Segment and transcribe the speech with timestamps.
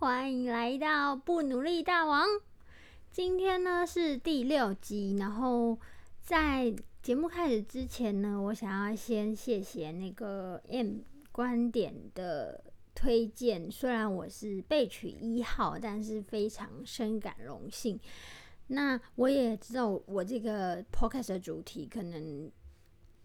[0.00, 2.26] 欢迎来到不努力大王。
[3.12, 5.78] 今天呢是第六集，然后
[6.22, 11.00] 在节目开始之前呢，我想要先谢谢那个 M
[11.30, 13.70] 观点的推荐。
[13.70, 18.00] 虽然我是被取一号，但是非常深感荣幸。
[18.68, 22.50] 那我也知道我这个 podcast 的主题可能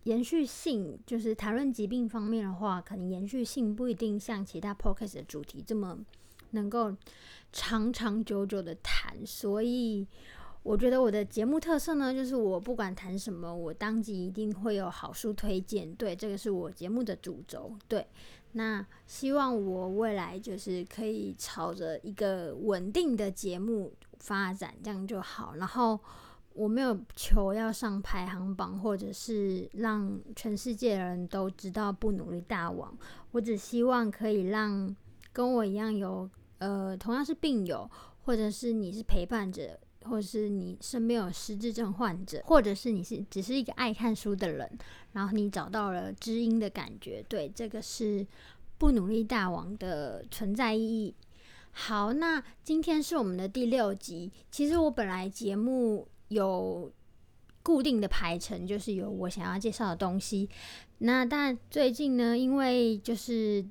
[0.03, 5.97] 延续性，就是谈论疾病方面的话，可能延续性不一定像其他 podcast 的主题这么。
[6.51, 6.95] 能够
[7.51, 10.07] 长长久久的谈，所以
[10.63, 15.93] 我觉得我的节目特色呢，就是我不管谈什么，我当即一定会有好书推荐。
[15.95, 17.71] 对，这个是我节目的主轴。
[17.87, 18.05] 对，
[18.53, 25.53] 那希望我未来就是可以朝着一个稳定的节目发展，这样就好。
[25.55, 25.99] 然后
[26.53, 32.97] 我没有求要上排行榜，或者是让全世界的人都知道不努力大王。
[33.31, 34.95] 我只希望可以让
[35.35, 36.29] 跟我一样有。
[36.59, 37.87] 呃，同样是病友，
[38.23, 44.71] 或者是你是陪伴者，或者是你身边有失智症患者，或者是你是只是一个爱看书的人，
[45.11, 48.25] 然后你找到了知音的感觉，对，这个是
[48.77, 51.13] 不努力大王的存在意义。
[51.71, 54.31] 好，那今天是我们的第六集。
[54.49, 56.89] 其实我本来节目有
[57.61, 60.49] 固定的排程，就是有我想要介绍的东西。
[60.99, 63.63] 那但最近呢，因为就是。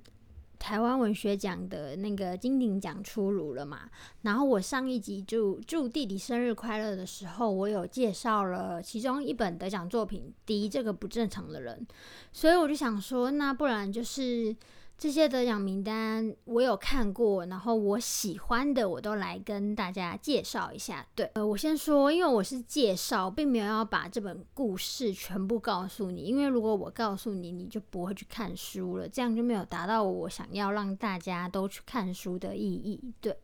[0.65, 3.83] 台湾文学奖的那个金鼎奖出炉了嘛？
[4.23, 11.87] 然后我上一集祝祝弟弟生日快乐的时候，我有介绍了其中一本得奖作品《敌这个不正常的人》，
[12.33, 14.56] 所以我就想说，那不然就是。
[14.97, 21.06] 这些得奖名单我有看过，然后我喜欢的我都来跟大家介绍一下。
[21.15, 32.99] 对，呃，我先说，因为我是介绍，并没有要把这本故事全部告诉你，因为如果我告诉你，你就不会去看书了，这样就没有达到我想要让大家都去看书的意义。
[33.21, 33.37] 对，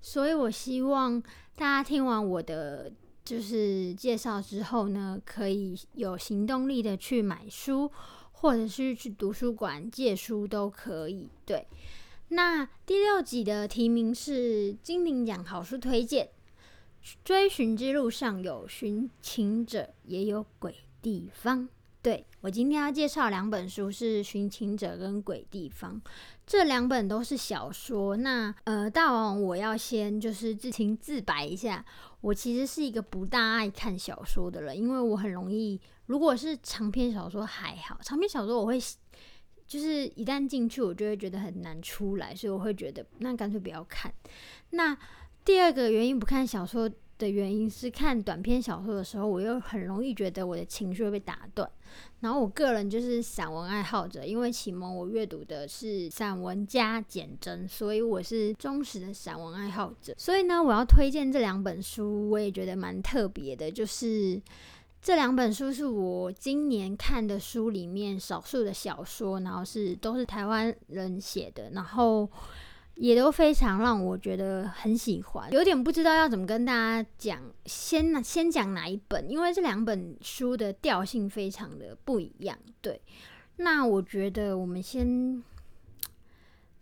[0.00, 1.22] 所以我希望
[1.54, 2.90] 大家听完我的
[3.24, 7.92] 就是介绍之后呢，可以有行动力的去买书。
[8.44, 11.30] 或者是去图书馆借书都可以。
[11.46, 11.66] 对，
[12.28, 16.28] 那第六集的提名是金鼎奖好书推荐。
[17.24, 21.66] 追寻之路上有寻情者，也有鬼地方。
[22.02, 25.94] 对我今天要介绍两本书是《寻情者》跟《鬼地方》，
[26.46, 28.14] 这两本都是小说。
[28.18, 31.82] 那呃，大王，我要先就是自行自白一下，
[32.24, 35.78] 我其实是一个不大爱看小说的人，因为我很容易。
[36.06, 38.80] 如果是长篇小说还好，长篇小说我会
[39.66, 44.10] 就是一旦进去，我就会觉得很难出来，所以我会觉得那干脆不要看。
[44.70, 44.96] 那
[45.44, 46.90] 第二个原因不看小说
[47.24, 51.66] 的原因是看短篇小说的时候，我又很容易觉得我的情绪会被打断。
[52.20, 60.14] 然后我个人就是散文爱好者，因为启蒙我阅读的是散文加简真，所以我是忠实的散文爱好者。
[60.18, 64.42] 所以呢，我要推荐这两本书，我也觉得蛮特别的，就是。
[65.06, 72.26] 这两本书是我今年看的书里面少数的小说，然后是都是台湾人写的，然后
[72.96, 82.56] 也都非常让我觉得很喜欢，有点不知道要怎么跟大家讲，先先讲哪一本，因为这两本书的调性非常的不一样。
[82.80, 83.00] 对，
[83.56, 85.42] 那我觉得我们先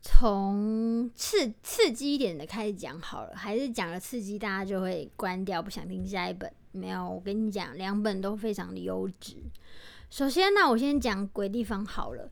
[0.03, 6.53] 从刺刺激一点的开始讲好了，还是讲了刺激，大家就会关掉，不想听下一本。
[6.73, 9.37] 没有，我跟你讲，两本都非常的优质。
[10.11, 12.31] 首先，那我先讲《鬼地方》好了。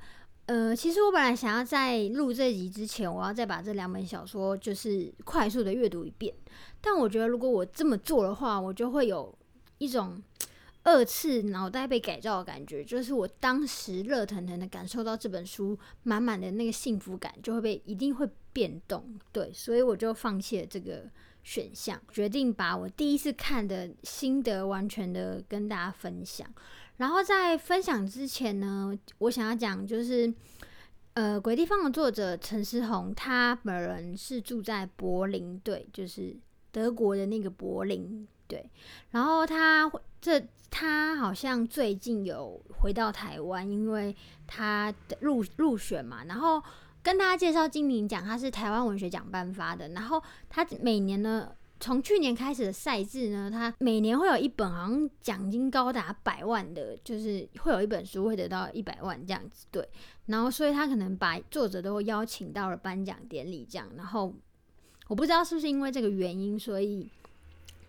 [0.50, 6.34] 呃，其实我本来想要在录这集之前，我要再把这两本小说就是快速的阅读一遍。
[6.81, 9.33] 但我觉得，如果我这么做的话，我就会有
[9.78, 10.21] 一种
[10.83, 19.04] 二次脑袋被改造的感觉，就是我当时热腾腾的感受到这本书满满的那个幸福感，就会被一定会变动。
[19.30, 21.04] 对，所以我就放弃了这个。
[21.42, 26.47] 选项决定把我第一次看的心得完全的跟大家分享。
[27.01, 30.33] 然后在分享之前呢，我想要讲就是，
[31.15, 36.37] 呃，《鬼地方》的作者陈思宏，他本人是住在柏林，对，就是
[36.71, 38.71] 德国的那个柏林，对。
[39.13, 44.15] 然后他这他好像最近有回到台湾，因为
[44.47, 46.63] 他入入选嘛，然后。
[47.03, 49.89] 跟大家介绍金鼎奖，它是台湾文学奖颁发的。
[49.89, 59.88] 然后他每年呢从去年开始的赛制呢，它每年会有一本好像奖金高达百万的，就是会有一本书会得到一百万这样子，对。
[60.27, 64.32] 然后所以他可能把作者都邀请到了颁奖典礼这样，然后
[65.09, 67.04] 我不知道是不是因为这个原因，所以《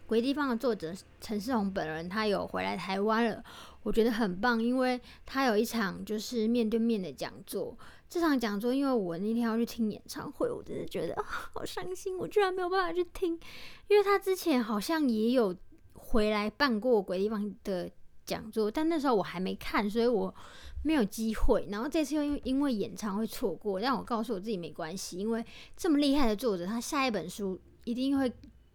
[0.08, 3.44] 鬼地方》的作者陈世宏本人他有回来台湾了，
[3.84, 7.78] 我觉得很棒，因为他有一场就是面对面的讲座。
[8.12, 13.40] 这场讲座，因为我那天要去听演唱会，我真的觉得好伤心，我居然没有办法去听。
[13.88, 15.56] 因为他之前好像也有
[15.94, 17.90] 回来办过鬼地方的
[18.26, 20.36] 讲座，但那时候我还没看，所以我
[20.84, 21.66] 没有机会。
[21.72, 25.46] 然后这次又因因为演唱会错过，但我告诉我自己没关系，因为
[25.78, 28.30] 这么厉害的作者，他下一本书一定会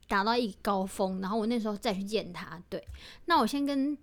[0.08, 1.20] 达到一高峰。
[1.20, 2.58] 然后我那时候再去见他。
[2.70, 2.82] 对，
[3.26, 3.94] 那我先跟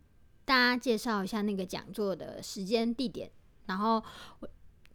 [0.46, 3.32] 大家介绍一下那个讲座的时间、地点，
[3.66, 3.96] 然后
[4.40, 4.48] 我。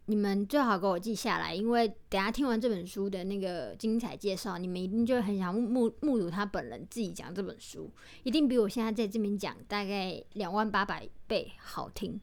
[0.09, 7.87] 你们最好给我记下来，因为等下听完这本书的那个精彩介绍，你们一定就很想目目睹他本人自己讲这本书，
[8.23, 12.19] 一定比我现在在这边讲大概两万八百倍好听。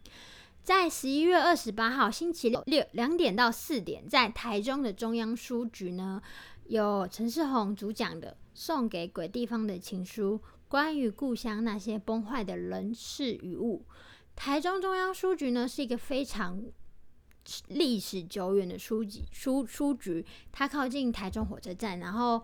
[0.65, 6.21] 在十一月二十八号星期六六两点到四点，在台中的中央书局呢，
[6.65, 13.85] 有陈世宏主讲的《送给鬼地方的情书》，关于故乡那些崩坏的人事与物。
[14.35, 16.61] 台中中央书局呢，是一个非常。
[17.69, 22.43] 历史久远的书籍书书局，它靠近台中火车站，然后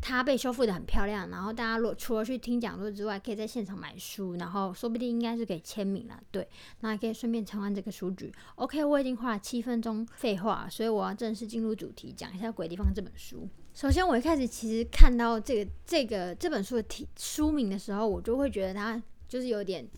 [0.00, 1.30] 它被修复的很漂亮。
[1.30, 6.20] 然后大家如果除了去听讲座之外，可以在现场买书，然后说不定应该是可以签名了。
[6.30, 6.46] 对，
[6.80, 8.32] 那可以顺便参观这个书局。
[8.56, 13.48] OK，我已经花了七分钟废话，所以我要正式进入主题，讲一下《鬼地方》这本书。
[13.74, 19.88] 首先，我一开始其实看到这个这个这本书的题书名的时候，我就会觉得它就是有点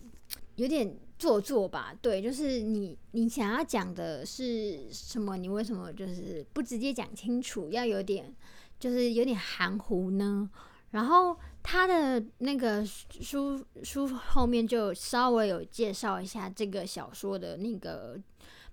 [0.55, 0.97] 有点。
[1.17, 5.37] 做作吧，对，就是你你想要讲的是什么？
[5.37, 7.69] 你为什么就是不直接讲清楚？
[7.69, 8.35] 要有点
[8.79, 10.49] 就是有点含糊呢？
[10.91, 18.19] 然后他的那个书书后面就稍微有介绍一下这个小说的那个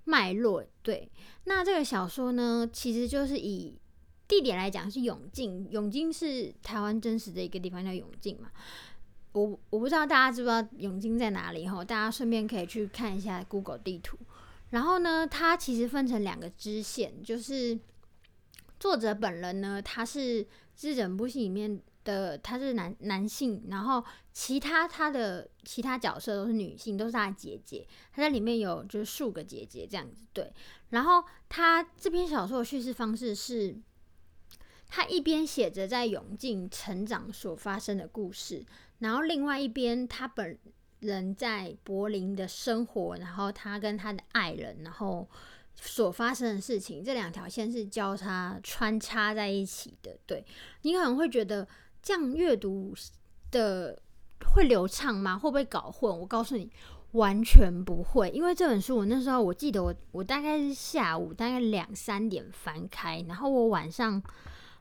[0.04, 0.64] 脉络。
[0.82, 1.10] 对，
[1.44, 3.74] 那这个小说呢，其实就是以
[4.28, 8.50] 地点来讲是永靖，永靖是台湾真实的一个地方叫永靖嘛。
[9.32, 14.18] 我我不知道大家知不知道永金在哪里哈，大家顺便可以去看一下 Google 地图。
[14.70, 17.78] 然后呢，它其实分成两个支线，就是
[18.80, 24.02] 作者本人呢，他是这整部戏里面的他是男男性，然后
[24.32, 27.86] 其他他的其他角色都是女性，都是他的姐姐。
[28.12, 30.52] 他在里面有就是数个姐姐这样子对。
[30.90, 33.76] 然后他这篇小说的叙事方式是，
[34.88, 38.64] 他一边写着在永靖成长所发生的故事。
[39.02, 40.56] 然后另外一边，他本
[41.00, 45.28] 人在柏林的生活，然后他跟他的爱人，然后
[45.74, 50.16] 所发生的事情，这两条线是交叉穿插在一起的。
[50.24, 50.44] 对
[50.82, 51.66] 你可能会觉得
[52.00, 52.94] 这样阅读
[53.50, 54.00] 的
[54.54, 55.36] 会流畅吗？
[55.36, 56.20] 会不会搞混？
[56.20, 56.70] 我告诉你，
[57.10, 58.30] 完全不会。
[58.30, 64.22] 因为这本书，我那时候我记得我我大概是下午大概两三点翻开，然后我晚上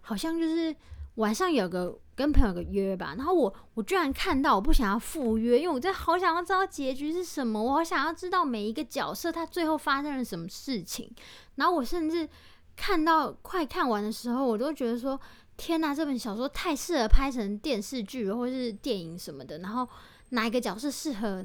[0.01, 0.75] 好像就是
[1.15, 1.99] 晚上有个。
[2.13, 11.09] 跟朋友个约吧，然后我我居然看到我不想要赴约，因为我真好想要知道结局是什么，我好想要知道每一个角色他最后发生了什么事情。
[11.55, 12.29] 然后我甚至
[12.75, 15.19] 看到快看完的时候，我都觉得说：
[15.57, 19.57] 天哪，这本小说太适合拍成电视剧或是电影什么的。
[19.59, 19.87] 然后
[20.29, 21.43] 哪一个角色适合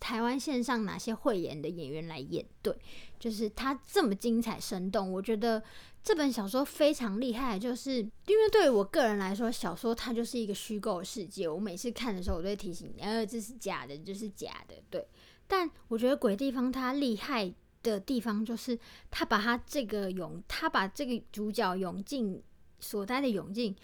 [0.00, 2.44] 台湾线上哪些会演的演员来演？
[2.60, 2.76] 对，
[3.18, 5.62] 就是它这么精彩生动，我觉得。
[6.00, 11.46] 这本小说非常厉害，就是因为对于我个人来说，小说它就是一个虚构世界。
[11.46, 15.06] 我每次看的时候，我都会提醒你，呃，这是假的，就是假的，对。
[15.46, 18.78] 但我觉得鬼地方它厉害的地方，就是
[19.10, 22.42] 他把他这个泳，他把这个主角永靖
[22.80, 23.76] 所待的永靖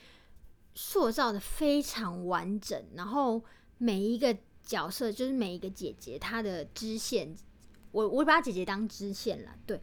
[0.74, 3.42] 塑造的非常完整，然后
[3.76, 7.36] 每一个角色，就是每一个姐姐，她的支线，
[7.94, 9.80] 我我把姐姐当支线了，对。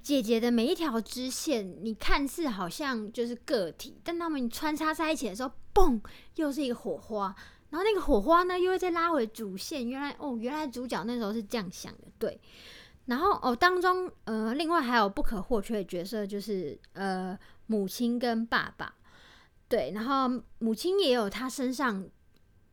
[0.00, 6.00] 姐姐的每一条支线，你看似好像就是个体，但他们穿插在一起的时候，嘣，
[6.34, 7.32] 又是一个火花。
[7.70, 9.88] 然后那个火花呢，又会再拉回主线。
[9.88, 12.40] 原来哦，原来主角那时候是这样想的，对。
[13.06, 18.92] 然后哦，当中呃，另外还有不可或缺的角色，就是呃，母亲跟爸爸。
[19.68, 22.04] 对，然后母亲也有她身上，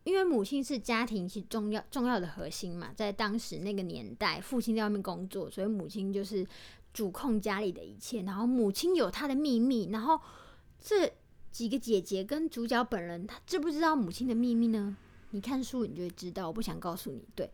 [0.03, 6.45] 因为母亲是家庭是重要重要的核心嘛，在当时那个年代，父亲在外面工作，所以母亲就是。
[6.91, 10.19] 主控家里的一切，然后母亲有她的秘密，然后
[10.81, 11.09] 这
[11.51, 14.97] 几个姐姐跟主角本人，她知不知道母亲的秘密呢？
[15.29, 17.23] 你看书你就会知道，我不想告诉你。
[17.35, 17.47] 对，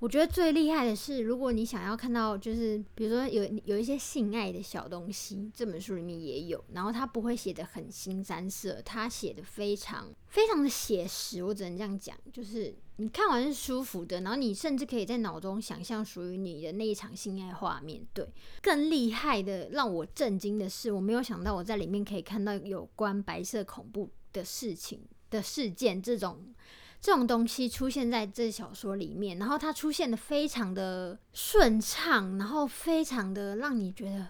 [0.00, 6.64] 我觉得最厉害的是，如果你想要看到，就是比如说有有一些性爱的小东西，这本书里面也有。
[6.72, 11.42] 然后他不会写的很新三色，他写的非常非常的写实。
[11.42, 18.00] 我只能这样讲，就是你看完是舒服的，然后你甚至可以在脑中想象属于你的那一场性爱画面。
[18.14, 18.24] 对，
[18.62, 26.54] 更厉害的让我震惊的是，我没有想到我在里面可以看到有关白色恐怖的事情的事件这种。
[27.00, 34.28] 这种东西出现在这小说里面，然后它出现的非常的顺畅，然后非常的让你觉得，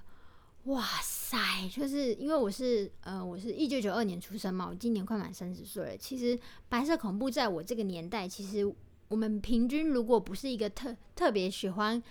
[0.65, 1.39] 哇塞！
[1.71, 5.97] 就是因为我是呃，我是一九九二年出生嘛，我今年快满三十岁了。
[5.97, 8.71] 其实白色恐怖在我这个年代，其实
[9.09, 12.03] 我们平均如果不是一个特特别喜欢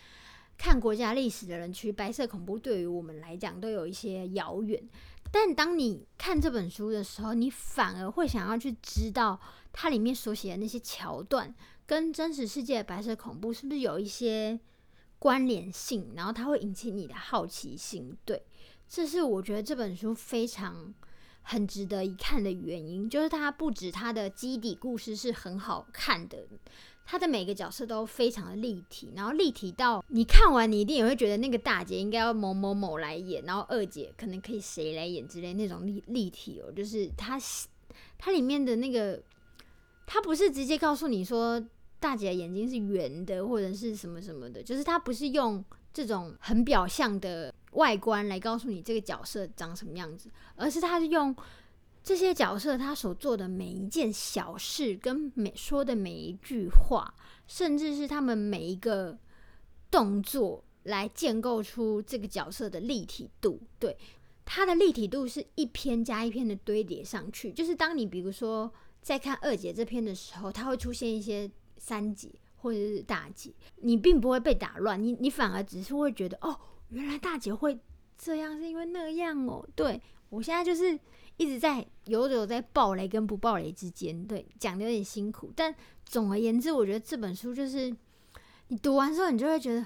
[0.57, 4.81] 看国家历史的人，其实白色恐怖对于我们来讲都有一些遥远。
[5.31, 9.39] 但当你看这本书的时候，你反而会想要去知道
[9.71, 11.53] 它里面所写的那些桥段
[11.85, 14.59] 跟真实世界的白色恐怖是不是有一些
[15.19, 18.15] 关联性，然后它会引起你的好奇心。
[18.23, 18.43] 对，
[18.87, 20.93] 这是我觉得这本书非常
[21.49, 26.45] 很值得一看的原因，就是它不止它的基底故事是很好看的。
[27.09, 37.39] 他的每个角色都非常的立体，然后立体到你看完，你一定也会觉得那个大姐应该要某某某来演，然后二姐可能可以谁来演之类那种立立体哦，就是他
[38.17, 39.23] 他里面的那个，
[40.05, 41.65] 他不是直接告诉你说
[41.97, 45.63] 大姐的眼睛是圆的或者是什么什么的，就是他不是用
[45.93, 51.35] 这种很表象的外观来告诉你这个角色长什么样子，而是他是用。
[52.03, 57.13] 这些角色他所做的每一件小事，跟每说的每一句话，
[57.47, 59.17] 甚至是他们每一个
[59.91, 63.59] 动作，来建构出这个角色的立体度。
[63.77, 63.97] 对，
[64.45, 67.51] 它的立体度是一篇加一篇的堆叠上去。
[67.51, 76.57] 就是当你比如说在看二姐这篇的时候，它会出现一些三姐或者是大姐，你并不会被打乱，你你反而只是会觉得哦，
[76.89, 77.79] 原来大姐会
[78.17, 79.67] 这样，是因为那样哦。
[79.75, 80.99] 对我现在就是。
[81.39, 85.53] 一直在游走在暴雷跟不暴雷之间，对，讲的有点辛苦。
[85.55, 85.71] 但
[86.03, 87.95] 总而言之，我觉得这本书就是
[88.69, 89.85] 你读完之后，你就会觉得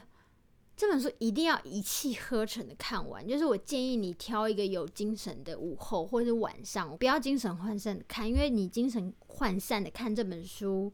[0.77, 3.27] 这本书一定要一气呵成的看完。
[3.27, 10.89] 就是我建议你挑一个有精神的午后或者晚上，不要精神涣散的看，因为你精神涣散的看这本书，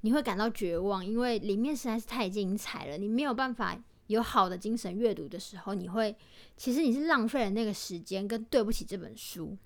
[0.00, 2.98] 你会感到绝望，因为里面实在是太精彩了。
[2.98, 6.14] 你没有办法有好的精神阅读的时候，你会
[6.56, 9.56] 其实你是浪费了那个时间，跟对不起这本书。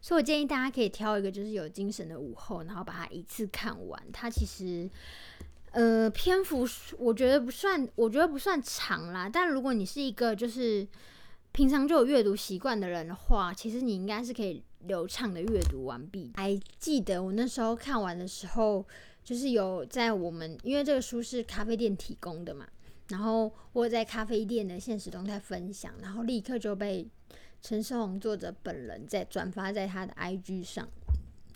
[0.00, 4.02] 所以，我建议大家可以挑一个就是有精神的午后，然后把它一次看完。
[4.12, 4.88] 它其实，
[5.70, 6.66] 呃，篇幅
[6.98, 9.28] 我觉得不算，我觉得不算长啦。
[9.28, 10.86] 但如果你是一个就是
[11.52, 16.30] 平常就有阅读习惯的人的话，其实你应该是可以流畅的阅读完毕。
[16.34, 18.84] 还记得我那时候看完的时候，
[19.22, 22.66] 就是有在我们因为这个书是咖啡店提供的嘛，
[23.10, 27.08] 然后我在咖啡店的现实动态分享，然后立刻就被。
[27.62, 30.88] 陈世宏作者本人在转发在他的 IG 上，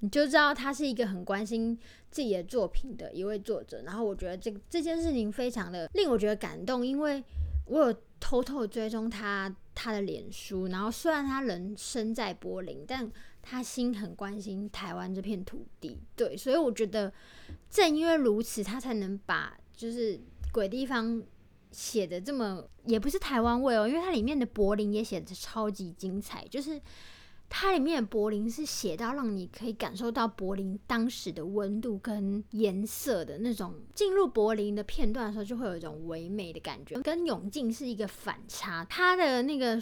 [0.00, 1.78] 你就知道他是一个很关心
[2.10, 3.80] 自己的作品的一位作者。
[3.86, 7.24] 然后我觉得这这件事情非常的令我觉得感动，因为
[7.64, 10.66] 我有偷偷追踪他他的脸书。
[10.66, 15.98] 然后虽然他人身在柏林，但他心很关心台湾这片土地。
[16.14, 17.10] 对，所以我觉得
[17.70, 20.20] 正因为如此，他才能把就是
[20.52, 21.22] 鬼地方。
[21.74, 26.80] 写的这么也不是台湾味哦，因为它里面的柏林也写的超级精彩，就是
[27.48, 33.74] 它里面的柏林是写到让你可以感受到柏林当时的温度跟颜色的那种。
[33.94, 38.84] 进入柏林的片段的时候，就会有一种唯美的感觉，跟永靖是一个反差。
[38.84, 39.78] 他的那个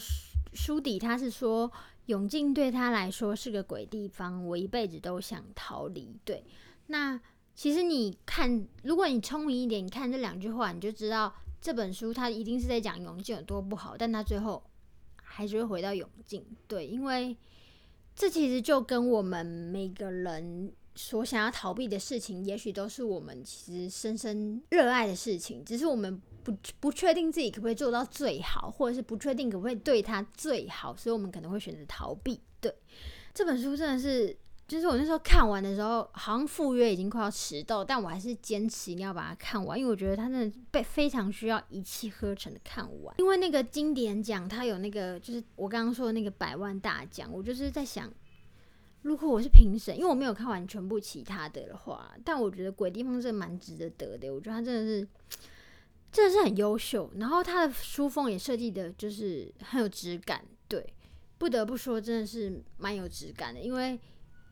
[0.55, 1.71] 书底他是说，
[2.07, 6.17] 永靖对他来说是个鬼地方，我一辈子都想逃离。
[6.25, 6.45] 对，
[6.87, 7.21] 那
[7.55, 11.33] 其实你看，如果你聪明一点，你看这两句话，你就知道。
[11.63, 14.61] 这本书它一定是在讲永靖有多不好，但他最后
[15.23, 16.45] 还是会回到永靖。
[16.67, 17.37] 对，因为
[18.17, 32.41] 这其实就跟我们每个人所想要逃避的事情，也许都是我们其实深深热爱的事情，只是我们不不确定自己可不可以做到最好，或者是不确定可不可以对他最好，所以我们可能会选择逃避。
[32.61, 32.75] 对，
[33.33, 34.37] 这本书真的是。
[34.73, 43.15] 就是我那时候看完的时候，好像赴约已经快要迟到，但我还是坚持一定要把它看完，因为我觉得它真的被非常需要一气呵成的看完。
[43.19, 48.11] 因为那个经典奖，它有那个就是我刚刚说的那个百万大奖，我就是在想，
[49.03, 55.07] 如果我是评审，因为我没有看完全部其他的的话，但我觉得《鬼地方》真的蛮值得得的，我觉得它真的是
[56.11, 60.83] 真的是很优秀，然后它的书封也设计的就是很有质感，对，
[61.37, 64.01] 不得不说真的是蛮有质感的，因为。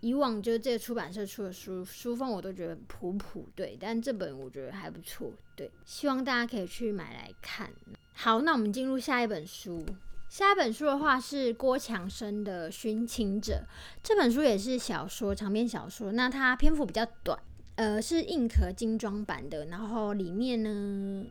[0.00, 7.70] 以往就这个出版社出的书，书风我都觉得普普，对，但这本我觉得还不错，对，希望大家可以去买来看。
[8.14, 9.84] 好，那我们进入下一本书。
[10.28, 13.64] 下一本书的话是郭强生的《寻情者》，
[14.00, 16.12] 这本书也是小说，长篇小说。
[16.12, 17.36] 那它篇幅比较短，
[17.74, 19.66] 呃，是硬壳精装版的。
[19.66, 21.26] 然后里面呢，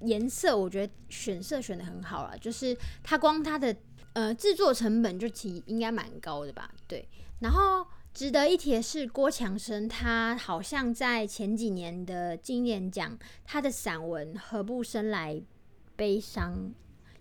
[0.00, 3.76] 颜色我觉得选色选的很好了，就是它光它的
[4.16, 6.72] 呃制作成本就其应该蛮高的吧？
[6.88, 7.06] 对。
[7.40, 15.42] 然后值得一提的是，郭强生他好像在前几年的经典奖，他的散文《何不生来
[15.94, 16.54] 悲伤》。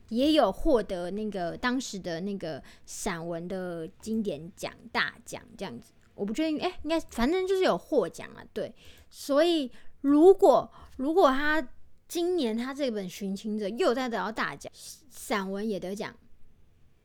[0.10, 8.72] 也有获得那个当时的那个散文的经典奖大奖这样子，我不确定，哎，应该反正就是有获奖啊，对。
[9.10, 9.70] 所以
[10.02, 11.68] 如果如果他
[12.08, 14.72] 今年他这本《寻情者》又再得到大奖，
[15.10, 16.16] 散文也得奖，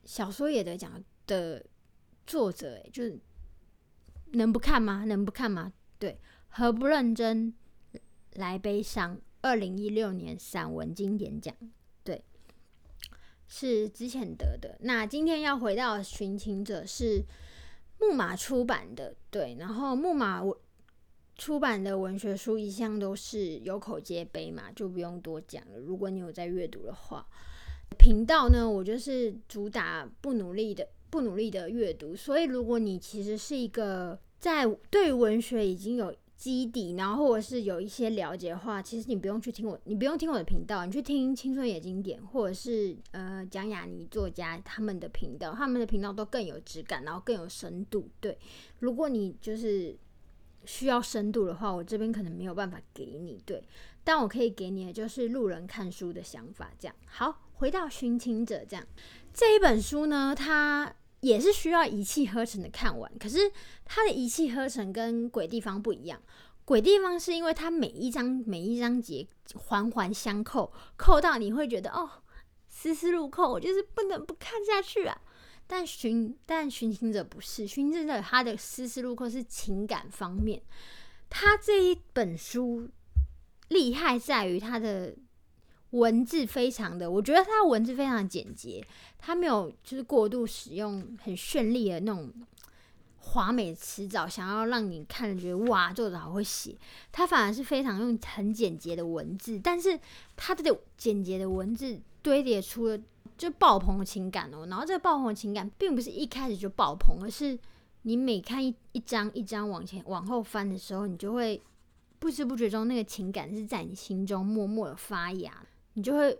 [0.03, 1.65] 小说也得奖的
[2.25, 3.19] 作者，哎，就是
[4.33, 5.03] 能不看吗？
[5.05, 5.71] 能不看吗？
[5.99, 7.53] 对，何不认真
[8.33, 9.19] 来悲伤？
[9.41, 11.53] 二零一六年散文经典奖。
[12.03, 12.23] 对
[13.47, 14.77] 是之前得的。
[14.81, 17.23] 那今天要回到《寻情者》是
[17.99, 19.55] 木马出版的，对。
[19.59, 20.41] 然后木马
[21.35, 25.77] 出版的文学书一向都是有口皆碑嘛，就不用多讲了。
[25.77, 27.27] 如果你有在阅读的话，
[27.97, 32.15] 频道呢，我就是主打不努力的、不努力的阅读。
[32.15, 48.09] 所以，如果你其实是一个在对文学已经有基底，然后或者是有一些了解的话，其实你不用去听我，你不用听我的频道，你去听青春也经典，或者是呃蒋雅妮作家他们的频道，他们的频道都更有质感，然后更有深度。
[48.19, 48.35] 对，
[48.79, 49.95] 如果你就是
[50.65, 53.39] 需要深度的话，我这边可能没有办法给你。
[53.45, 53.63] 对，
[54.03, 56.71] 但我可以给你的就是路人看书的想法。
[56.79, 58.85] 这样好，回到寻情者这样
[59.33, 60.93] 这一本书呢，它。
[61.21, 63.37] 也是需要一气呵成的看完，可是
[63.85, 66.19] 它的一气呵成跟鬼地方不一样。
[66.65, 72.09] 鬼地方是因为它每一章每一章节环环相扣，扣到你会觉得哦
[72.67, 75.15] 丝丝入扣，我就是不能不看下去啊。
[75.67, 80.59] 但寻但寻情者不是，寻情者他的丝丝入扣是情感方面。
[81.29, 82.89] 他这一本书
[83.67, 85.15] 厉害在于他的。
[85.91, 88.85] 文字非常的，我觉得他文字非常简洁，
[89.17, 92.31] 他没有就是过度使用很绚丽的那种
[93.19, 96.75] 华美词藻，想要让你看了觉得哇，作者好会写。
[97.11, 99.99] 他反而是非常用很简洁的文字，但是
[100.35, 102.97] 他的简洁的文字堆叠出了
[103.37, 104.65] 就爆棚的情感哦。
[104.67, 107.57] 然后这个爆棚的情感，并不是一开始就爆棚，而是
[108.03, 111.61] 你每看一一张一张往前往后翻的时候，你就会
[112.17, 115.51] 不知不觉中那个情感是在你心中默默的发芽。
[115.93, 116.37] 你就会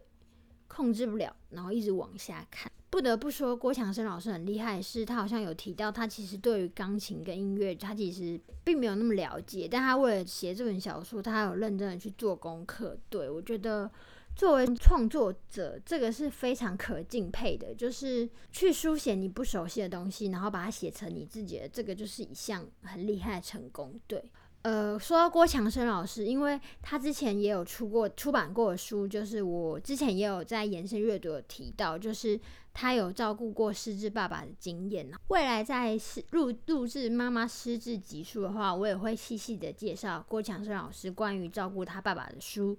[0.68, 2.72] 控制不了，然后一直往下看。
[2.90, 12.98] 不得不说，郭强生老师很厉害，是他好像有提到，他其实对于钢琴跟音乐，他其实并没有那么了解，但他为了写这本小说，他有认真的去做功课。
[13.10, 13.90] 对我觉得，
[14.36, 23.98] 作为创作者，这个是非常可敬佩的，就是去书写你不熟悉的东西，然后把它写成你自己的，这个就是一项很厉害的成功。
[24.06, 24.22] 对。
[24.64, 32.40] 呃，说到郭强生老师，因为他之前也有出过出版过的书，就是我之前也有在延伸阅读有提到，就是
[32.72, 35.10] 他有照顾过失智爸爸的经验。
[35.30, 42.78] 未来在录录制妈妈失智集数的话，我也会细细的介绍郭强生老师关于照顾他爸爸的书。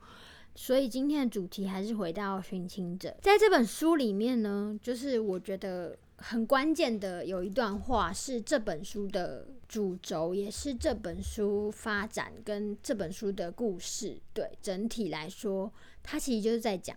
[0.54, 5.98] 所以今天的主题还是回到寻亲者，在这本书里面呢，就是我觉得。
[6.16, 14.20] 很关键的有一段话是这本书的主轴，也是这本书发展跟这本书的故事。
[14.32, 15.72] 对整体来说，
[16.02, 16.96] 它其实就是在讲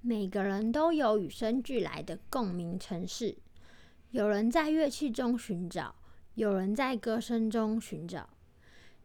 [0.00, 3.36] 每个人都有与生俱来的共鸣城市，
[4.10, 5.94] 有人在乐器中寻找，
[6.34, 8.30] 有人在歌声中寻找，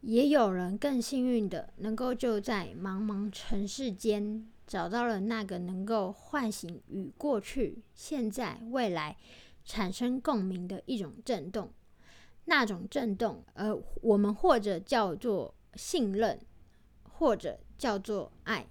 [0.02, 4.48] 也有人更幸运的能够就在茫茫城市间。
[4.68, 9.16] 找到了那个能够唤醒与过去、现在、未来
[9.64, 11.72] 产生共鸣的一种震动，
[12.46, 16.40] 那种震动，呃，我们或者叫做信任，
[17.04, 18.66] 或者叫做爱。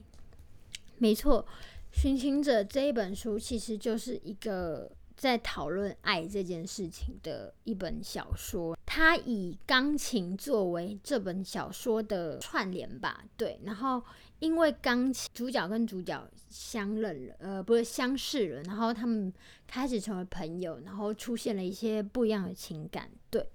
[0.99, 1.47] 没错，
[2.01, 8.77] 《寻情者》这一本书其实就是一个在讨论爱这件事情的一本小说。
[8.95, 14.01] 它以钢琴作为这本小说的串联吧，对，然后。
[14.41, 19.33] 因为钢琴主角跟主角相认了，呃，不是相识了，然后他们
[19.67, 23.49] 开始成为朋友，然后出现了一些不一样的情感，对。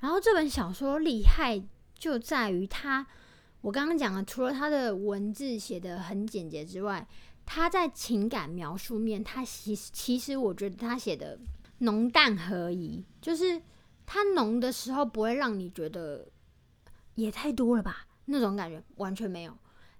[0.00, 1.62] 然后这本小说厉害
[1.94, 3.06] 就在于它，
[3.62, 7.06] 我刚刚讲了，除了它的文字写的很简洁之外，
[7.46, 11.38] 它在情感描述面，它其实其实我觉得它写的
[11.78, 13.62] 浓淡合宜，就是
[14.06, 16.26] 它浓的时候不会让你觉得
[17.16, 18.06] 也太多了吧？
[18.26, 19.52] 那种感觉完全没有。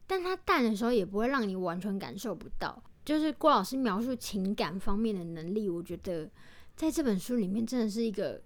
[0.06, 2.80] 但它淡的时候也不会让你完全感受不到。
[3.04, 6.30] 就是郭老师描述情感方面的能力，我觉得
[6.74, 8.40] 在这本书里面真的是一个，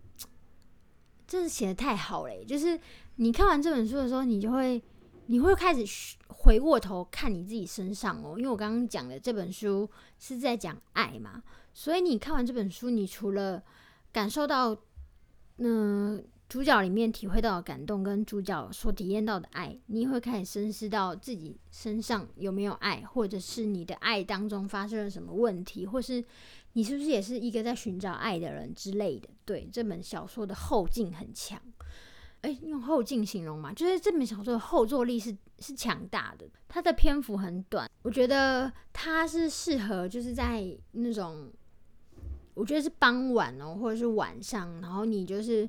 [1.27, 2.44] 真的写的太好了。
[2.44, 2.79] 就是
[3.16, 4.83] 你看完这本书的时候，你就会
[5.27, 8.35] 你会开始回过头看你自己身上哦。
[8.37, 11.42] 因为我刚刚讲的这本书是在讲爱嘛，
[11.73, 13.62] 所以你看完这本书，你除了
[14.12, 14.77] 感受到，
[15.61, 16.23] 嗯。
[16.51, 26.25] 主角里面体会到的感动，跟主角所体验到的爱，你会开始深思到自己身上有没有爱，或者是你的爱当中发生了什么问题，或是
[26.73, 29.29] 你是不是也是一个在寻找爱的人之类的。
[29.44, 31.57] 对这本小说的后劲很强，
[32.40, 36.44] 诶，用后劲形容嘛，就是这本小说的后坐力是是强大的。
[36.66, 41.49] 它的篇幅很短，我觉得它是适合就是在那种，
[42.61, 45.68] 我觉得是傍晚哦，或者是晚上，然后你就是。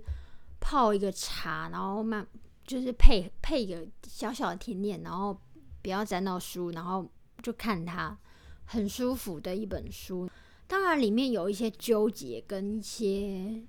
[0.64, 2.24] 泡一个茶，然后慢
[2.68, 5.36] 就是配配一个小小的甜点，然后
[5.82, 7.04] 不要沾到书，然后
[7.42, 8.16] 就看它，
[8.66, 10.30] 很舒服的一本书。
[10.68, 13.64] 当然里面有一些纠结跟一些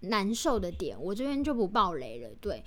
[0.00, 2.34] 难受的点，我这边就不爆雷了。
[2.40, 2.64] 对，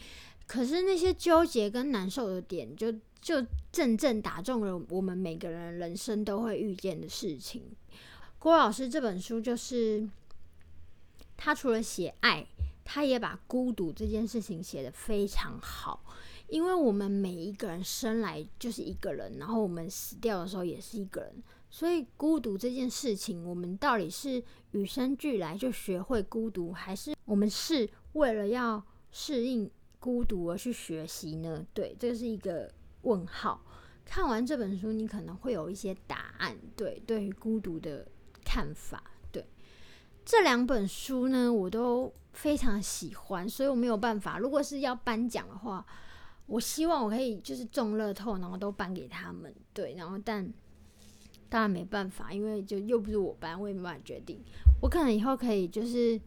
[0.48, 7.64] 可是那些纠结跟难受的点，就就正正打中了我们每个人人生都会遇见的事情。
[8.40, 10.08] 郭老师这本书就是
[11.36, 12.48] 他除了写爱。
[12.90, 16.06] 他也把孤独这件事情写得非常好，
[16.48, 29.70] 因为我们每一个人生来就是一个人，然后我们死掉的时候也是一个人，所以孤独这件事情，我们到底是与生俱来就学会孤独，还是我们是为了要适应
[30.00, 31.66] 孤独而去学习呢？
[31.74, 32.72] 对，这是一个
[33.02, 33.62] 问号。
[34.06, 36.58] 看完这本书，你可能会有一些答案。
[36.78, 38.08] 对，对于孤独的
[38.48, 39.46] 看法对。
[40.24, 44.38] 这两本书呢，我都非常喜欢，所以我没有办法。
[44.40, 45.86] 如果是要颁奖的话，
[46.46, 49.54] 我希望我可以就是中乐透，然后都颁给他们。
[49.74, 50.52] 对，然后但
[51.50, 54.40] 当然没办法，因为就又不是我颁，我也没办法决定。
[54.82, 56.18] 我可能以后可以就是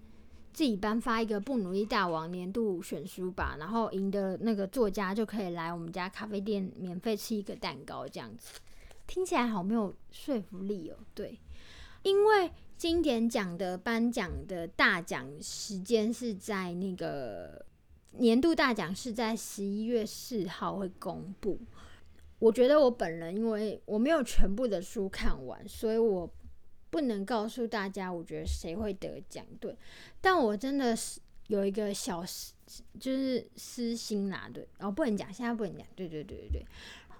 [0.52, 8.58] 自己颁发一个不努力大王年度选书吧，然后赢的那个作家就可以来我们家咖啡店免费吃一个蛋糕，这样子
[9.06, 10.96] 听起来好没有说服力哦。
[11.14, 11.38] 对，
[12.02, 12.50] 因为。
[12.80, 17.62] 经典奖的颁奖的大奖时间是在那个
[18.12, 21.60] 年度大奖是在十一月四号会公布。
[22.38, 26.26] 我觉得我本人因为我没有全部的书看完，所以我
[26.88, 29.44] 不能告诉大家我觉得谁会得奖。
[29.60, 29.76] 对，
[30.22, 32.54] 但我真的是有一个小私，
[32.98, 34.48] 就是私心啦。
[34.50, 35.86] 对，哦，不能讲，现在不能讲。
[35.94, 36.66] 对对对对对，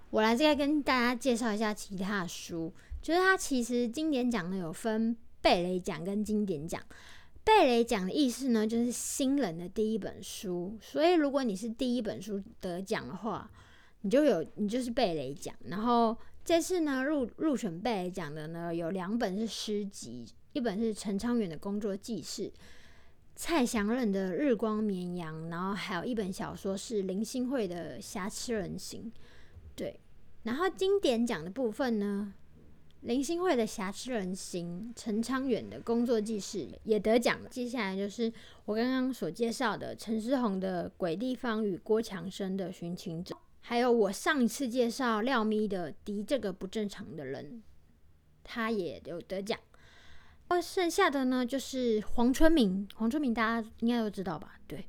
[0.09, 5.17] 我来再跟大家介绍一下其他的书，就是它其实经典奖呢有分。
[5.43, 6.79] 贝雷奖跟经典奖，
[7.43, 10.77] 贝雷奖的意思呢，就是新人的第一本书。
[10.79, 13.49] 所以如果你是第一本书得奖的话，
[14.01, 15.51] 你就有你就是贝雷奖。
[15.65, 22.53] 然后这次呢入入选贝雷奖的呢，有两本是诗集，一本是陈昌远的工作记事，
[23.35, 29.11] 蔡祥任的日光绵羊，然后还有一本小说是林心慧的瑕疵人形。
[29.75, 29.99] 对，
[30.43, 32.35] 然后经典奖的部分呢？
[33.01, 37.49] 林心慧的《瑕疵人形》，陈昌远的工作记事也得奖了。
[37.49, 38.31] 接下来就是
[38.65, 47.45] 我刚刚所介绍的陈思宏的《鬼地方》与郭强生的《寻情者》，还有我上一次介绍廖咪的《敌这个不正常的人》，
[48.43, 49.59] 他也有得奖。
[50.49, 52.87] 那剩下的呢，就是黄春明。
[52.93, 54.59] 黄春明大家应该都知道吧？
[54.67, 54.85] 对，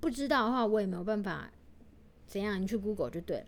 [0.00, 1.48] 不知道的话，我也没有办法
[2.26, 3.46] 怎样，你去 Google 就对了。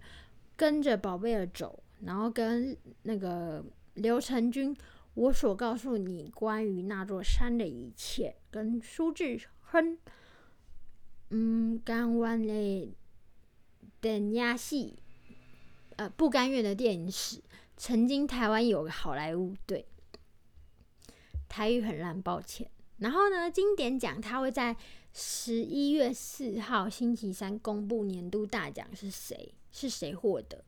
[0.54, 3.64] 跟着宝贝儿走，然后跟那个。
[3.94, 4.76] 刘成军，
[5.14, 9.98] 我所告诉你关于那座山的一切，跟苏志亨，
[11.30, 12.94] 嗯，甘愿的
[14.00, 14.98] 等压戏，
[15.96, 17.42] 呃，不甘愿的电影史。
[17.76, 19.86] 曾经台湾有个好莱坞，对，
[21.48, 22.70] 台语很烂，抱歉。
[22.98, 24.76] 然后呢，经典奖他会在
[25.12, 30.64] 十一月四号星期三公布年度大奖是谁，是谁获得。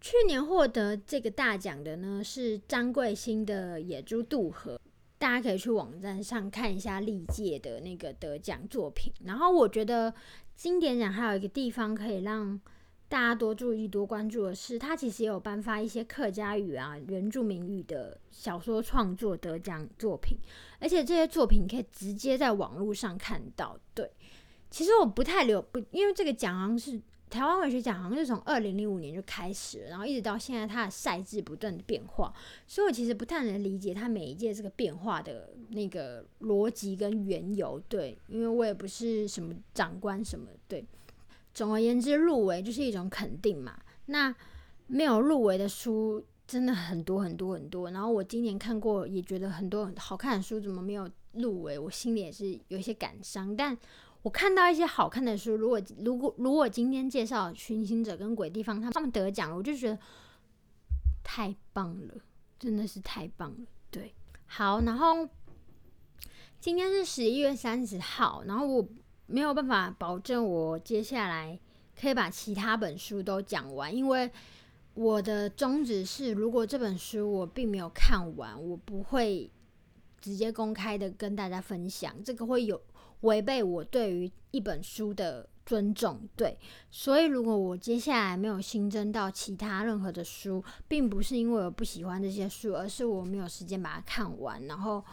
[0.00, 4.76] 去年获得这个大奖的呢是张贵兴的《野猪渡河》，
[5.18, 9.12] 大家可以去网站上看一下历届的那个得奖作品。
[9.24, 10.14] 然后我觉得
[10.54, 12.60] 经典奖还有一个地方可以让
[13.08, 20.38] 大家多注意、多关注的是，它其实也有颁发一些客家语啊、原住民语的小说创作得奖作品，
[20.78, 23.76] 而且这些作品可以直接在网络上看到。
[23.94, 24.08] 对，
[24.70, 27.00] 其实我不太留不，因为这个奖好像是。
[27.28, 32.32] 台湾文学奖好像是从二零零五年就开始了，然后一直到现在，它的赛制不断的变化，
[32.66, 37.80] 所以我其实不太能理解它每一届这个变化的那个逻辑跟缘由。
[37.88, 40.84] 对，因为我也不是什么长官什么，对。
[41.54, 43.76] 总而言之，入围就是一种肯定嘛。
[44.06, 44.32] 那
[44.86, 47.90] 没有入围的书真的很多很多很多。
[47.90, 53.56] 然后我今年看过，也觉得很多很好看的书怎么没有入围，我心里也是有一些感伤。
[53.56, 53.76] 但
[54.22, 59.98] 我看到一些好看的书，如果如果如果今天介绍《寻行者》跟《鬼地方》，他们得奖了，我就觉得
[61.22, 62.14] 太棒了，
[62.58, 63.66] 真的是太棒了。
[63.90, 64.12] 对，
[64.46, 65.28] 好，然后
[66.60, 68.86] 今天是十一月三十号，然后我
[69.26, 71.58] 没有办法保证我接下来
[71.98, 74.28] 可以把其他本书都讲完，因为
[74.94, 79.48] 我的宗旨是，如果这本书我并没有看完，我不会
[80.20, 82.82] 直接公开的跟大家分享，这个会有。
[83.20, 86.56] 违背我对于一本书的尊重，对，
[86.90, 95.04] 所以如果我接下来没有新增到其他任何的书，并不是因为我不喜欢这些书，而是我没有时间把它看完，然后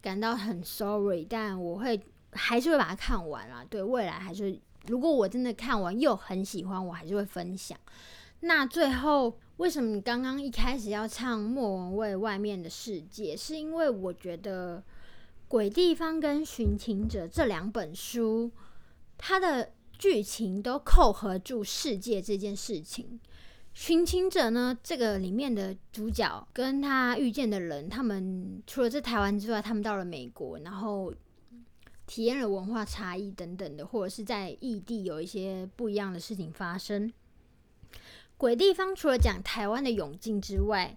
[0.00, 2.00] 感到很 sorry，但我会
[2.32, 3.64] 还是会把它看完啦。
[3.68, 7.76] 对未来还是，如果我真的看完又很喜欢，我还是会分享。
[8.40, 13.34] 那最后，为什么你刚刚一开始要唱莫文蔚《外面的世界》？
[13.38, 14.78] 是因为我觉得。
[15.48, 18.50] 《鬼地方》跟《寻情者》这两本书，
[19.16, 23.20] 它的剧情都扣合住世界这件事情。
[23.72, 31.12] 《寻情者》呢，这个里面的主角跟他遇见的人，他们除了在台湾之外，他们到了美国，然后
[32.06, 37.08] 体验了文化差异等等的，或者是在异地有一些不一样的事情发生。
[38.36, 40.96] 《鬼地方》除了讲台湾的永靖之外，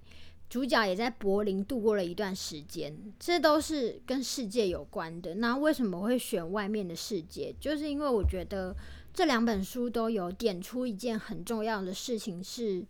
[0.50, 5.36] 主角也在柏林度过了一段时间，这都是跟世界有关的。
[5.36, 7.54] 那为什么会选外面的世界？
[7.60, 8.74] 就是因为我觉得
[9.14, 12.86] 这两本书都有点出一件很重要的事情：是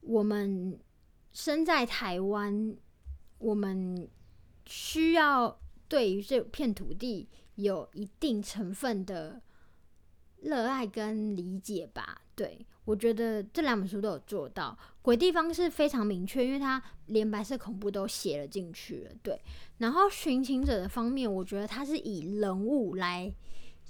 [0.00, 0.78] 我们
[1.32, 2.74] 身在台湾，
[3.38, 4.08] 我们
[4.64, 9.42] 需要对于这片土地有一定成分的
[10.40, 12.22] 热爱跟理解吧。
[12.34, 12.66] 对。
[12.84, 19.10] 我觉得这两本书都有做到，《鬼地方》是非常明确，因为它连白色恐怖都写了进去了。
[19.22, 19.40] 对，
[19.78, 23.32] 然后《寻情者》的方面，我觉得他是以人物来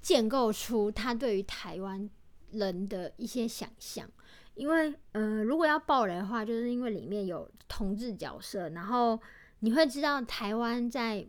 [0.03, 2.07] 建构出他对于台湾
[2.51, 4.07] 人的一些想象。
[4.55, 9.19] 因为，呃，如果要爆雷的话，就是因为里面有同志角色，然后
[9.61, 11.27] 你会知道台湾在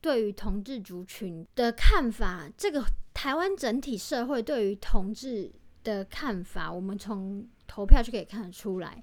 [0.00, 2.48] 对于同志族群的看法。
[2.56, 5.50] 这个台湾整体社会对于同志。
[5.88, 9.02] 的看法，我们从投票就可以看得出来。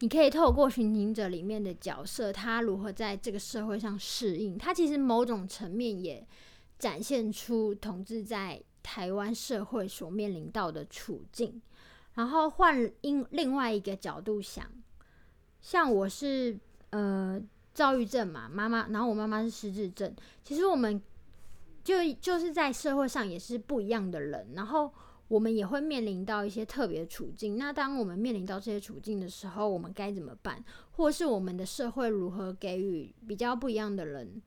[0.00, 6.26] 你可以透过《寻情者》里面的角色，他如何在这个社会上适应，他其实某种层面也
[6.78, 11.62] 展现出同志在台湾社会所面临到的处境。
[12.14, 14.68] 然后换另另外一个角度想，
[15.60, 16.58] 像我是
[16.90, 17.40] 呃
[17.72, 21.00] 躁郁症嘛，妈妈，然后我妈妈是失智症，其实我们
[21.84, 24.92] 就就是在社会上也是不一样的人，然后。
[25.32, 27.56] 我们也会面临到一些特别的处境。
[27.56, 30.62] 那当我们面临到这些处境的时候，我们该怎么办？
[30.90, 34.42] 或是我们的社会如何给予比较不一样的人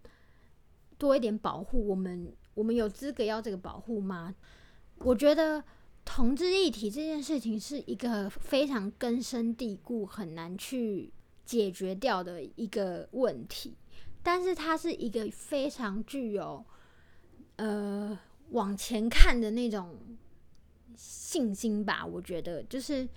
[1.00, 1.88] 多一点保护？
[1.88, 4.36] 我们我们有资格要这个保护吗？
[5.00, 5.64] 我觉得
[6.06, 11.12] 同志议题这件事情是一个非常根深蒂固、很难去
[11.44, 13.76] 解决掉的一个问题，
[14.22, 16.64] 但是它是一个非常具有
[17.56, 18.16] 呃
[18.52, 19.98] 往前看的那种。
[20.96, 23.08] 信心吧，我觉得就是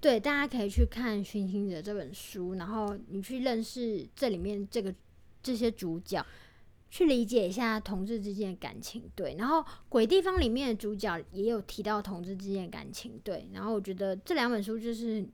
[0.00, 4.94] 对，大家可以去看《寻情者》这本书，然后你去认识这里面这个
[5.42, 6.24] 这些主角，
[6.88, 9.02] 去理解一下同志之间的感情。
[9.14, 13.20] 对，然后《鬼地方》里面的主角也有提到同志之间的感情。
[13.24, 15.26] 对，然后我觉得这两本书就是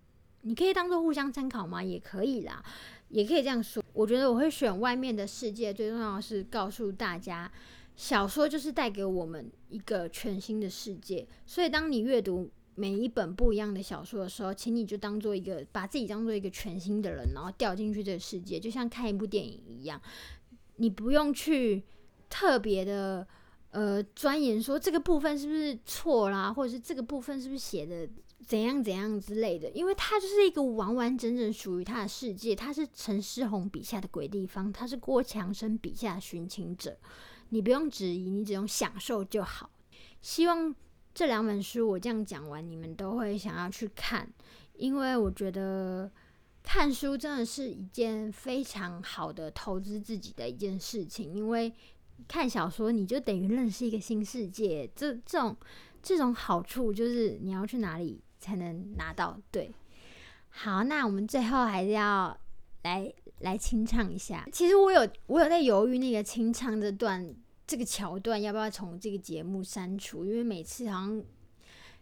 [0.43, 1.83] 你可以当做互相参考吗？
[1.83, 2.65] 也可以啦，
[3.11, 3.85] 也可以这样说。
[3.93, 7.51] 我觉得我会选外面的世界，最重要是告诉大家。
[7.97, 20.01] 小说就是带给我们一个全新的世界，所以当你阅读每一本不一样的小说的时候，请你就当做一个把自己当做一个全新的人，然后掉进去这个世界，就像看一部电影一样。
[20.77, 21.85] 你不用去
[22.29, 23.25] 特别的
[23.71, 28.09] 呃钻研说这个部分是不是错啦，或者是这个部分是不是写的
[28.45, 32.57] 怎样怎样之类的，因为它就是一个完完整整属于他的世界。
[32.57, 36.99] 他是陈思宏笔下的鬼地方，他是郭强生笔下的寻情者。
[37.51, 39.71] 你不用质疑，你只用享受就好。
[40.23, 40.75] 希望
[41.13, 44.29] 这两本书我这样讲完，你们都会想要去看，
[44.75, 46.11] 因为我觉得
[46.63, 51.33] 看书真的是一件非常好的投资自己的一件事情。
[51.35, 51.73] 因为
[52.27, 54.91] 看小说，你就等于认识一个新世界。
[54.97, 55.57] 这这种
[56.03, 59.39] 这种好处，就是你要去哪里才能拿到？
[59.51, 59.73] 对，
[60.49, 62.37] 好，那我们最后还是要
[62.83, 63.13] 来
[63.45, 64.45] 来清唱一下。
[64.53, 67.33] 其实我有我有在犹豫那个清唱这段
[67.67, 71.23] 这个桥段要不要从这个节目删除，因为每次好像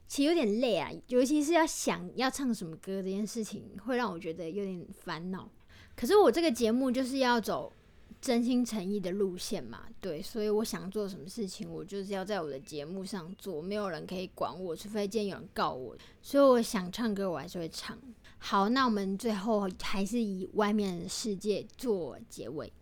[0.09, 5.48] 其实有点累啊，尤其是要想要唱什么歌这件事情，会让我觉得有点烦恼。
[5.94, 7.72] 可是我这个节目就是要走。
[8.20, 15.96] 真心诚意的路线嘛，对，所以我想做什么事情，我就是要在我的节目上做，没有人可以管我，除非今天有人告我。
[16.20, 17.98] 所以我想唱歌，我还是会唱。
[18.44, 22.72] 好，那我们最后还是以外面的世界做结尾。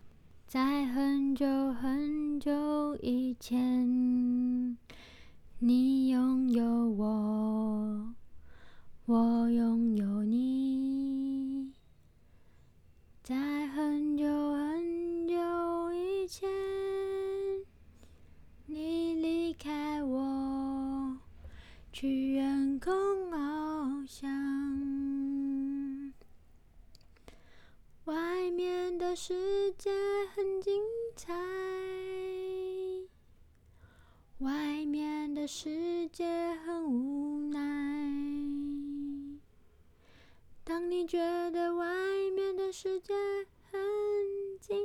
[0.46, 4.78] 在很久很久以前，
[5.58, 8.14] 你拥有我，
[9.04, 11.70] 我拥有你。
[13.22, 16.48] 在很久很久以前，
[18.64, 21.18] 你离开我，
[21.92, 22.90] 去远空
[23.30, 24.99] 翱翔。
[28.06, 29.90] 外面的世界
[30.34, 30.82] 很精
[31.14, 31.34] 彩，
[34.38, 37.60] 外面的世界很无奈。
[40.64, 41.18] 当你觉
[41.50, 41.86] 得外
[42.34, 43.12] 面的世界
[43.70, 43.80] 很
[44.58, 44.78] 精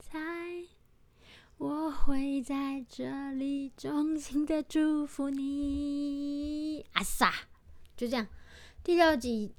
[0.00, 0.66] 彩，
[1.56, 6.84] 我会在这里衷心的祝福你。
[6.94, 7.32] 阿萨，
[7.96, 8.26] 就这样，
[8.82, 9.54] 第六集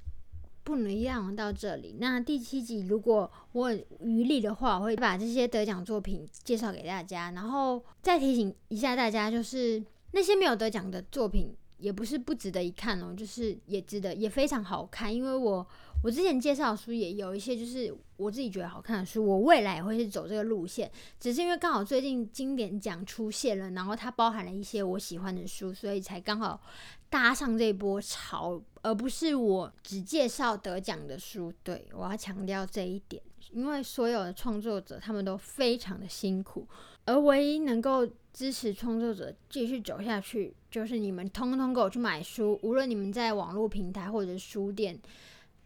[0.64, 1.96] 不能让到这里。
[1.98, 11.54] 那第七集如果我余力的话，我会把这些得奖作品介绍给大家，然后再提醒一下大家，就是那些没有得奖的作品。
[11.78, 15.12] 也不是不值得一看哦，就是也值得，也非常好看。
[15.12, 15.66] 因为我
[16.02, 20.90] 我之前介绍的书也有一些，就是我自己觉得好看的书，我未来也会是走这个路线。
[21.20, 26.60] 只是因为刚好最近经典奖出现了，然后它包含了一些我喜欢的书，所以才刚好
[27.08, 31.52] 搭上这波潮，而不是我只介绍得奖的书。
[31.62, 36.66] 对我要强调这一点，因为所有的创作者他们都非常的辛苦，
[37.04, 38.08] 而唯一能够。
[38.32, 44.98] 支持创作者继续走下去，就是你们通通给我去买书，无论你们在网络平台或者书店，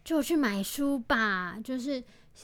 [0.07, 1.59] 就去买书吧。
[1.61, 2.01] 就是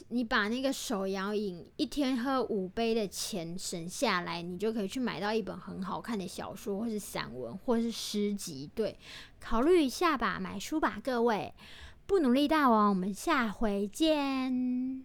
[0.08, 8.68] 你把那个手摇饮一天喝五杯的钱省下来，你就可以去买到一本很好看的小说，或是散文，或是诗集。
[8.74, 8.98] 对，
[9.40, 11.54] 考虑一下吧，买书吧，各位。
[12.06, 15.02] 不努力大王，我们下回见。